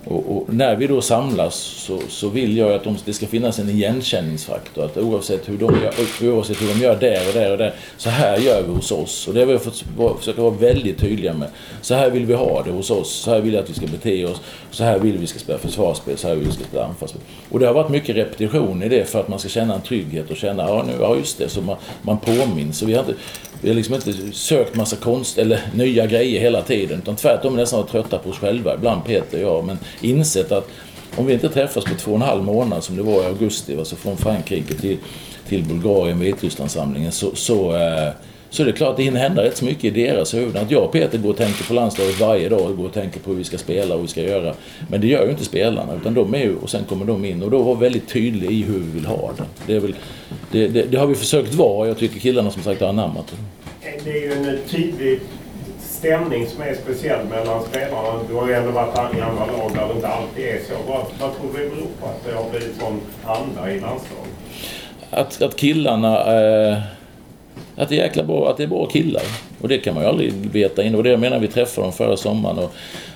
[0.09, 3.59] Och, och när vi då samlas så, så vill jag att de, det ska finnas
[3.59, 4.85] en igenkänningsfaktor.
[4.85, 7.73] Att oavsett hur, de gör, oavsett hur de gör där och där och där.
[7.97, 9.27] Så här gör vi hos oss.
[9.27, 11.47] Och det har vi fått vara- försöka vara väldigt tydliga med.
[11.81, 13.09] Så här vill vi ha det hos oss.
[13.11, 14.41] Så här vill jag att vi ska bete oss.
[14.71, 16.17] Så här vill vi ska spela försvarsspel.
[16.17, 17.21] Så här vill vi ska spela anfallsspel.
[17.49, 20.31] Och det har varit mycket repetition i det för att man ska känna en trygghet
[20.31, 22.77] och känna, ja, nu, ja just det, så man, man påminns.
[22.77, 23.13] Så vi har inte,
[23.61, 26.99] vi har liksom inte sökt massa konst eller nya grejer hela tiden.
[26.99, 28.75] Utan tvärtom nästan varit trötta på oss själva.
[28.75, 29.65] Ibland Peter och jag.
[29.65, 30.69] Men insett att
[31.15, 33.77] om vi inte träffas på två och en halv månad som det var i augusti,
[33.77, 34.97] alltså från Frankrike till,
[35.47, 38.09] till Bulgarien, Vitrysslandssamlingen, så, så, eh,
[38.49, 40.63] så är det klart att det hinner hända rätt så mycket i deras huvuden.
[40.63, 43.19] Att jag och Peter går och tänker på landslaget varje dag och går och tänker
[43.19, 44.53] på hur vi ska spela och hur vi ska göra.
[44.89, 47.43] Men det gör ju inte spelarna, utan de är ju, och sen kommer de in
[47.43, 49.43] och då var väldigt tydlig i hur vi vill ha det.
[49.67, 49.95] Det, är väl,
[50.51, 53.25] det, det, det har vi försökt vara och jag tycker killarna som sagt har anammat
[53.27, 54.03] det.
[54.03, 55.19] Det är ju en tydlig
[55.79, 58.19] stämning som är speciell mellan spelarna.
[58.29, 60.91] Du har ju ändå varit i andra lag där det inte alltid är så.
[60.91, 64.33] Vad, vad tror du det beror på att det har blivit sån anda i landslaget?
[65.09, 66.41] att, att killarna...
[66.41, 66.77] Eh,
[67.79, 69.23] att det är jäkla bra, att det är bra killar.
[69.61, 70.95] Och det kan man ju aldrig veta in.
[70.95, 72.73] Och det jag menar, vi träffade dem förra sommaren och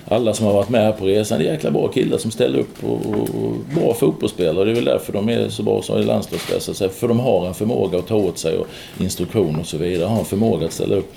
[0.08, 2.84] alla som har varit med på resan, det är jäkla bra killar som ställer upp
[2.84, 4.60] och, och, och bra fotbollsspelare.
[4.60, 6.82] Och det är väl därför de är så bra som i landslagsklass.
[6.99, 8.67] För de har en förmåga att ta åt sig och
[8.99, 10.08] instruktion och så vidare.
[10.08, 11.13] Har en förmåga att ställa upp.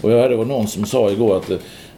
[0.00, 1.50] Och jag hörde det var någon som sa igår att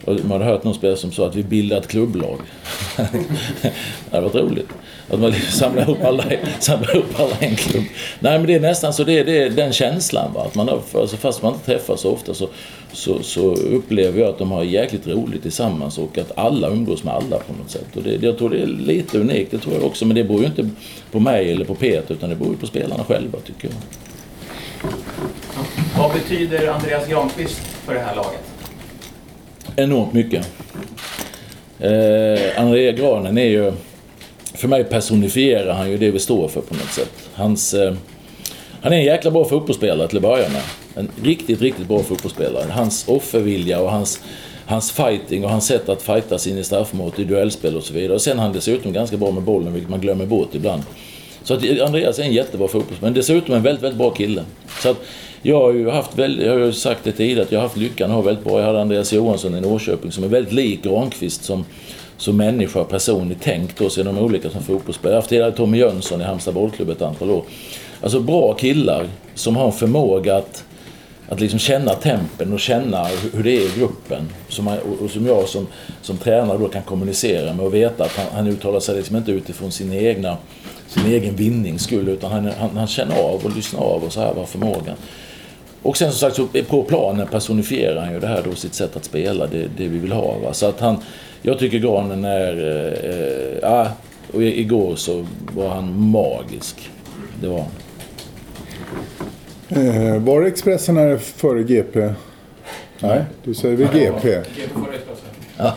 [0.07, 2.39] man hade hört någon spelare som sa att vi bildar ett klubblag.
[2.97, 3.73] det
[4.11, 4.69] hade varit roligt.
[5.11, 6.25] Att man liksom samlar ihop alla,
[6.61, 7.85] samlar ihop alla i en klubb.
[8.19, 10.33] Nej men det är nästan så det är, det är den känslan.
[10.35, 10.45] Va?
[10.45, 12.49] Att man, alltså, fast man inte träffas så ofta så,
[12.93, 17.15] så, så, upplever jag att de har jäkligt roligt tillsammans och att alla umgås med
[17.15, 17.97] alla på något sätt.
[17.97, 20.07] Och det, jag tror det är lite unikt, det tror jag också.
[20.07, 20.69] Men det beror ju inte
[21.13, 23.77] på mig eller på Peter utan det beror ju på spelarna själva tycker jag.
[25.99, 28.54] Vad betyder Andreas Granqvist för det här laget?
[29.77, 30.47] Enormt mycket.
[31.79, 33.73] Eh, Andrea Granen är ju...
[34.55, 37.13] För mig personifierar han ju det vi står för på något sätt.
[37.35, 37.95] Hans, eh,
[38.81, 40.63] han är en jäkla bra fotbollsspelare till att börja med.
[40.95, 42.65] En riktigt, riktigt bra fotbollsspelare.
[42.71, 44.21] Hans offervilja och hans,
[44.67, 48.15] hans fighting och hans sätt att fightas in i straffområdet i duellspel och så vidare.
[48.15, 50.83] Och sen är han dessutom ganska bra med bollen, vilket man glömmer bort ibland.
[51.43, 54.45] Så att Andreas är en jättebra fotbollsspelare, men dessutom en väldigt, väldigt bra kille.
[54.83, 54.97] Så att
[55.47, 57.77] jag har ju haft väldigt, jag har ju sagt det tidigare, att jag har haft
[57.77, 58.59] lyckan att ha väldigt bra.
[58.59, 61.65] Jag hade Andreas Johansson i Norrköping som är väldigt lik Granqvist som,
[62.17, 65.13] som människa och person tänkt då, så är de olika som fotbollsspelare.
[65.13, 67.45] Jag har haft tidigare Tommy Jönsson i Halmstad bollklubb ett antal år.
[68.01, 70.65] Alltså bra killar som har en förmåga att,
[71.29, 74.29] att liksom känna tempen och känna hur det är i gruppen.
[74.49, 75.67] Som man, och som jag som,
[76.03, 79.33] som tränare då kan kommunicera med och veta att han, han uttalar sig liksom inte
[79.33, 80.37] utifrån sin egna
[80.87, 84.21] sin egen vinnings skull utan han, han, han känner av och lyssnar av och så
[84.21, 84.97] här var förmågan.
[85.85, 88.97] Och sen som sagt så på planen personifierar han ju det här då sitt sätt
[88.97, 90.39] att spela, det, det vi vill ha.
[90.39, 90.53] Va?
[90.53, 90.97] Så att han,
[91.43, 93.89] jag tycker Granen är, eh, ja,
[94.33, 96.91] och igår så var han magisk.
[97.41, 97.71] Det var han.
[99.87, 102.13] Eh, var det Expressen här före GP?
[103.01, 104.29] Nej, du säger väl GP?
[104.29, 105.29] GP före Expressen.
[105.57, 105.75] Ja.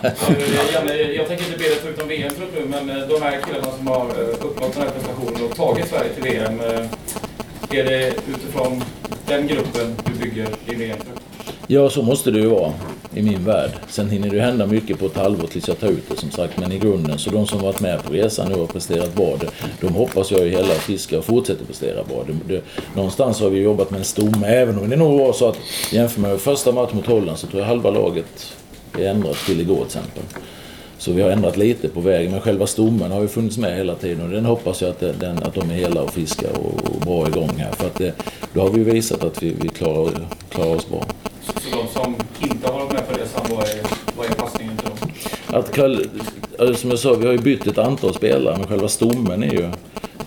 [0.73, 3.41] Jag, jag tänker inte be dig ta ut någon VM-trupp nu, men eh, de här
[3.41, 6.59] killarna som har eh, uppnått den här prestationen och tagit Sverige till VM.
[7.71, 8.83] Är det utifrån
[9.27, 11.19] den gruppen du bygger din VM-trupp?
[11.67, 12.73] Ja, så måste det ju vara
[13.13, 13.71] i min värld.
[13.89, 16.59] Sen hinner det hända mycket på ett halvår tills jag tar ut det som sagt.
[16.59, 19.37] Men i grunden, så de som varit med på resan nu och presterat bra,
[19.81, 22.23] de hoppas jag ju hela fiskar och fortsätter prestera bra.
[22.27, 22.61] Det, det,
[22.95, 25.57] någonstans har vi jobbat med en stomme, även om det nog var så att
[25.91, 28.53] jämför med första matchen mot Holland så tror jag halva laget
[28.97, 30.23] är ändrat till igår till exempel.
[30.97, 33.95] Så vi har ändrat lite på vägen, men själva stommen har ju funnits med hela
[33.95, 37.01] tiden och den hoppas jag att, den, att de är hela och friska och, och
[37.01, 37.71] bra igång här.
[37.71, 38.13] För att det,
[38.53, 41.05] då har vi visat att vi, vi klarar, klarar oss bra.
[41.41, 43.81] Så, så de som inte har varit med på resan, vad är,
[44.17, 45.09] vad är passningen till dem?
[46.59, 49.51] Att, som jag sa, vi har ju bytt ett antal spelare, men själva stommen är
[49.51, 49.69] ju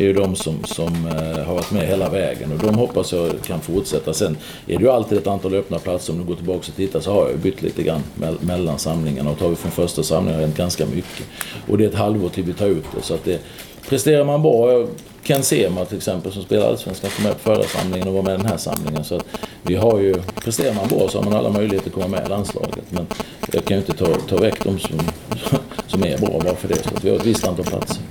[0.00, 3.30] är ju de som, som eh, har varit med hela vägen och de hoppas jag
[3.46, 4.14] kan fortsätta.
[4.14, 4.36] Sen
[4.66, 6.12] är det ju alltid ett antal öppna platser.
[6.12, 8.02] Om du går tillbaka och tittar så har jag bytt lite grann
[8.40, 11.26] mellan samlingarna och tar vi från första samlingen har det hänt ganska mycket.
[11.68, 13.02] Och det är ett halvår till vi tar ut det.
[13.02, 13.40] Så att det,
[13.88, 14.86] presterar man bra,
[15.22, 18.34] Ken Sema till exempel som spelar Allsvenskan som är på förra samlingen och var med
[18.34, 19.04] i den här samlingen.
[19.04, 19.26] Så att
[19.62, 22.28] vi har ju, presterar man bra så har man alla möjligheter att komma med i
[22.28, 22.84] landslaget.
[22.90, 23.06] Men
[23.52, 24.98] jag kan ju inte ta, ta väck de som,
[25.86, 26.82] som är bra bara för det.
[26.82, 28.02] Så att vi har ett visst antal platser.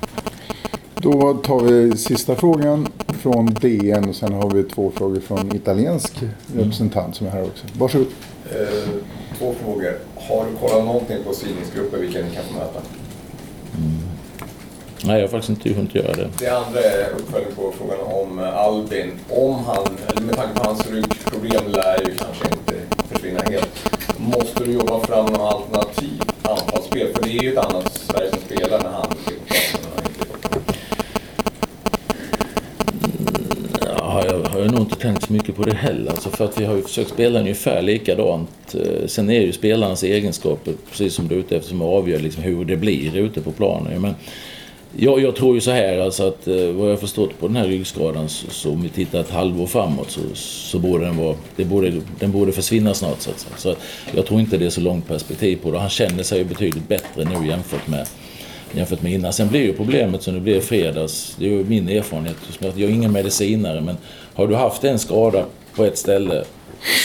[1.02, 6.14] Då tar vi sista frågan från DN och sen har vi två frågor från italiensk
[6.56, 7.66] representant som är här också.
[7.78, 8.08] Varsågod.
[8.52, 8.90] Eh,
[9.38, 10.00] två frågor.
[10.16, 12.80] Har du kollat någonting på sidningsgrupper vilka ni kan få möta?
[13.78, 13.98] Mm.
[15.06, 16.30] Nej, jag har faktiskt inte hunnit göra det.
[16.40, 19.12] Det andra är uppföljning på frågan om Albin.
[19.30, 19.88] Om han,
[20.26, 22.74] med tanke på hans ryggproblem lär ju kanske inte
[23.10, 23.92] försvinna helt.
[24.18, 27.08] Måste du jobba fram något alternativ anfallsspel?
[27.14, 29.08] För det är ju ett annat Sverige som spelar när han
[34.60, 36.12] har jag nog inte tänkt så mycket på det heller.
[36.12, 38.76] Alltså för att vi har ju försökt spela ungefär likadant.
[38.76, 42.20] Eh, sen är det ju spelarnas egenskaper, precis som du är ute efter, som avgör
[42.20, 44.02] liksom hur det blir ute på planen.
[44.02, 44.16] Men
[44.98, 47.68] jag, jag tror ju så här alltså att eh, vad jag förstått på den här
[47.68, 51.66] ryggskadan så, så om vi tittar ett halvår framåt så, så borde den vara, det
[51.66, 53.58] borde, den borde försvinna snart så att säga.
[53.58, 53.76] Så
[54.16, 55.80] jag tror inte det är så långt perspektiv på det.
[55.80, 58.08] Han känner sig ju betydligt bättre nu jämfört med
[58.74, 59.34] jämfört med innan.
[59.34, 62.82] Sen blir ju problemet som det blev i fredags, det är ju min erfarenhet, jag
[62.82, 63.98] är ingen medicinare men
[64.40, 66.44] har du haft en skada på ett ställe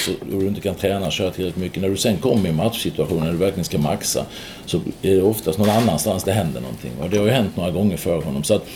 [0.04, 1.82] så, och du inte kan träna och köra tillräckligt mycket.
[1.82, 4.26] När du sen kommer i matchsituationer när du verkligen ska maxa
[4.66, 6.92] så är det oftast någon annanstans det händer någonting.
[7.02, 8.44] Och det har ju hänt några gånger för honom.
[8.44, 8.66] Så att,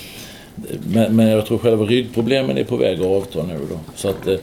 [0.87, 3.79] men, men jag tror själva ryggproblemen är på väg att avta nu då.
[3.94, 4.37] Så att, eh,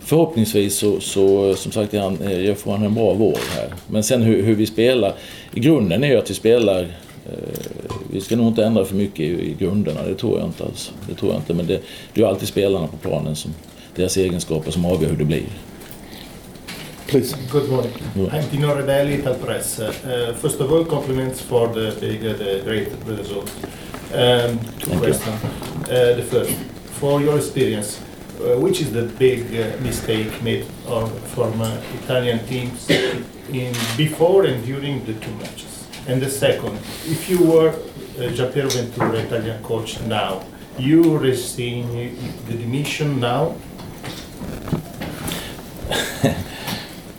[0.00, 3.68] förhoppningsvis så, så som sagt, han, eh, jag får han en bra vård här.
[3.86, 5.12] Men sen hur, hur vi spelar.
[5.54, 6.82] I grunden är ju att vi spelar
[7.26, 7.64] eh,
[8.14, 10.92] vi ska nog inte ändra för mycket i, grunderna, det tror jag inte alls.
[11.08, 11.80] Det tror jag inte, men det,
[12.12, 13.54] det är alltid spelarna på planen som
[13.96, 15.46] deras egenskaper som avgör hur det blir.
[17.14, 17.36] please.
[17.52, 17.92] Good morning.
[18.32, 19.78] I'm Tino Redelli, Ital Press.
[19.78, 23.48] Uh, first of all, compliments for the big, uh, the great result.
[24.12, 24.98] Um, two Thank you.
[24.98, 25.44] questions.
[25.88, 26.56] Uh, the first,
[26.98, 28.00] for your experience,
[28.40, 34.44] uh, which is the big uh, mistake made on, from uh, Italian teams in before
[34.46, 35.86] and during the two matches?
[36.08, 37.74] And the second, if you were
[38.18, 40.42] uh, Giampiero Ventura, Italian coach now,
[40.78, 41.86] you resign
[42.46, 43.54] the demission now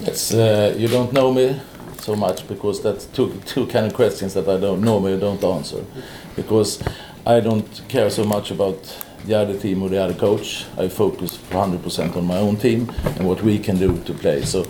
[0.08, 1.60] It's, uh, you don't know me
[1.99, 5.84] so much because that's two, two kind of questions that I don't normally don't answer.
[6.36, 6.81] Because
[7.25, 8.77] I don't care so much about
[9.25, 10.65] the other team or the other coach.
[10.77, 14.43] I focus 100% on my own team and what we can do to play.
[14.43, 14.63] So,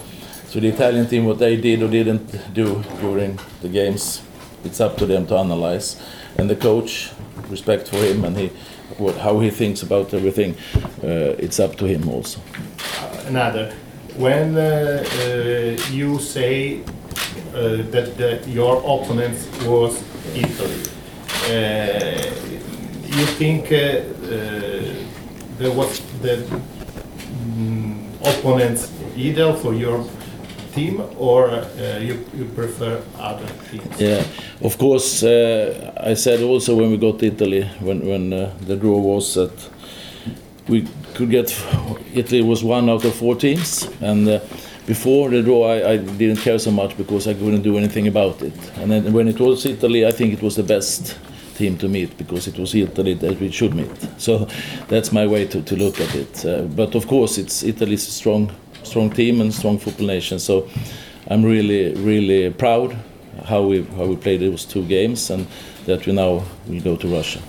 [0.48, 4.22] so the Italian team, what they did or didn't do during the games,
[4.66, 6.02] it's up to them to analyze.
[6.38, 7.12] And the coach,
[7.50, 8.48] respect for him and he,
[8.98, 10.56] what, how he thinks about everything,
[11.04, 12.40] uh, it's up to him also.
[13.28, 13.74] another.
[14.18, 16.82] When uh, uh, you say
[17.54, 20.02] uh, that, that your opponent was
[20.34, 20.84] Italy,
[21.48, 22.36] uh,
[23.18, 24.06] you think uh, uh,
[25.58, 26.38] there was the
[27.58, 30.06] mm, opponent ideal for your
[30.76, 34.00] team, or uh, you, you prefer other teams?
[34.00, 34.24] Yeah,
[34.62, 35.24] of course.
[35.24, 39.34] Uh, I said also when we got to Italy, when when uh, the draw was
[39.34, 39.70] that
[40.68, 41.50] we could get
[42.14, 44.40] Italy was one out of four teams, and uh,
[44.86, 48.42] before the draw I, I didn't care so much because I couldn't do anything about
[48.42, 48.54] it.
[48.78, 51.18] And then when it was Italy, I think it was the best
[51.56, 54.08] team to meet because it was Italy that we should meet.
[54.18, 54.48] So
[54.88, 56.46] that's my way to, to look at it.
[56.46, 58.52] Uh, but of course, it's Italy's strong
[58.86, 60.40] strong team and strong football nation.
[60.40, 60.68] So
[61.28, 62.96] I'm really really proud
[63.46, 65.46] how we how we played those two games and
[65.86, 67.40] that we now will go to Russia.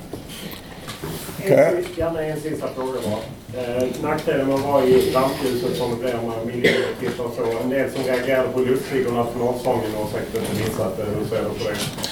[1.96, 3.62] Janne, en sista fråga bara.
[3.62, 7.59] Eh, nackdelen med att vara i rampljuset som flera miljoner tittare så.
[7.62, 11.05] En del som reagerade på och nationalsången och säkert inte missat det.
[11.05, 12.05] Hur ser du på det?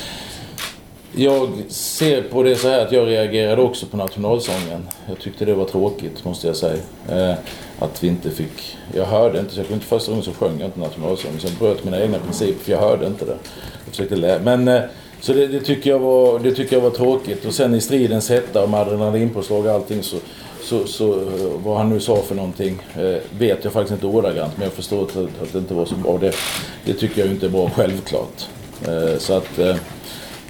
[1.17, 4.89] Jag ser på det så här att jag reagerade också på nationalsången.
[5.09, 6.77] Jag tyckte det var tråkigt måste jag säga.
[7.09, 7.35] Eh,
[7.79, 8.77] att vi inte fick...
[8.95, 11.41] Jag hörde inte, så jag kunde inte första gången så sjöng jag inte nationalsången.
[11.41, 13.37] Så jag bröt mina egna principer för jag hörde inte det.
[13.85, 14.81] Jag försökte lä- Men eh,
[15.21, 17.45] så det, det, tycker jag var, det tycker jag var tråkigt.
[17.45, 20.17] Och sen i stridens hetta med adrenalinpåslag och allting så,
[20.63, 21.27] så, så eh,
[21.65, 24.53] vad han nu sa för någonting eh, vet jag faktiskt inte ordagrant.
[24.57, 26.19] Men jag förstår att, att det inte var så bra.
[26.19, 26.33] Det,
[26.85, 28.47] det tycker jag inte är bra självklart.
[28.89, 29.59] Eh, så att...
[29.59, 29.77] Eh,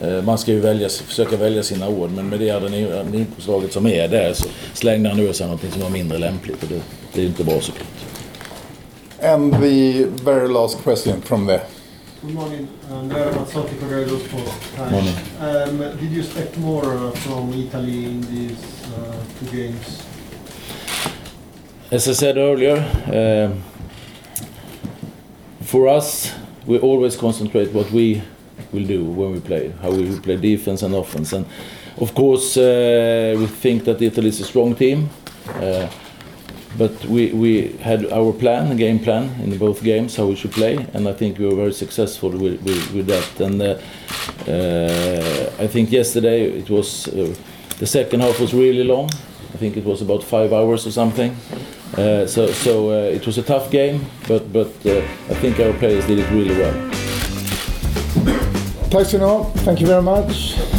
[0.03, 4.09] Eh, Man ska ju välja, försöka välja sina ord, men med det adrenalinpåslaget som är
[4.09, 6.81] där så slängde han ur sig någonting som var mindre lämpligt och det,
[7.13, 7.89] det är ju inte bra såklart.
[9.23, 11.61] And the very last question from there.
[12.23, 12.69] Good morning.
[12.91, 14.55] Andrea Ramazzotti, Corriere dello Sport.
[14.77, 14.91] Hi.
[14.93, 15.15] Morning.
[15.41, 20.03] Um, did you expect more uh, from Italy in these uh, two games?
[21.91, 22.77] As I said earlier,
[23.07, 23.51] uh,
[25.65, 26.33] for us,
[26.67, 28.23] we always concentrate what we
[28.75, 31.33] will do when we play, how we will play defense and offense.
[31.33, 31.47] And
[31.99, 35.09] of course, uh, we think that Italy is a strong team.
[35.49, 35.89] Uh,
[36.77, 40.87] but we, we had our plan, game plan in both games, how we should play,
[40.93, 43.41] and I think we were very successful with, with, with that.
[43.41, 43.79] And uh,
[44.51, 47.35] uh, I think yesterday it was uh,
[47.79, 49.09] the second half was really long.
[49.53, 51.37] I think it was about five hours or something.
[51.97, 56.19] Uh, so so it was a tough game, but but I think our players did
[56.19, 56.94] it really well.
[58.95, 59.47] Tack ska ni ha.
[59.65, 60.74] Thank you very much.